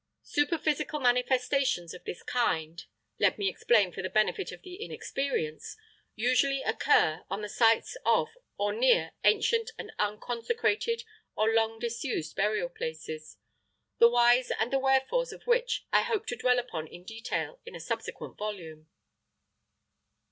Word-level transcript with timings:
Superphysical 0.23 0.99
manifestations 0.99 1.93
of 1.93 2.05
this 2.05 2.23
kind 2.23 2.85
let 3.19 3.37
me 3.37 3.47
explain 3.47 3.91
for 3.91 4.01
the 4.01 4.09
benefit 4.09 4.51
of 4.51 4.63
the 4.63 4.83
inexperienced 4.83 5.77
usually 6.15 6.63
occur 6.63 7.23
on 7.29 7.43
the 7.43 7.47
sites 7.47 7.95
of 8.03 8.29
or 8.57 8.73
near 8.73 9.11
ancient 9.23 9.69
and 9.77 9.91
unconsecrated 9.99 11.03
or 11.37 11.53
long 11.53 11.77
disused 11.77 12.35
burial 12.35 12.69
places 12.69 13.37
the 13.99 14.09
whys 14.09 14.49
and 14.59 14.73
the 14.73 14.79
wherefores 14.79 15.31
of 15.31 15.43
which 15.45 15.85
I 15.93 16.01
hope 16.01 16.25
to 16.29 16.35
dwell 16.35 16.57
upon 16.57 16.87
in 16.87 17.03
detail 17.03 17.61
in 17.63 17.75
a 17.75 17.79
subsequent 17.79 18.39
volume. 18.39 18.89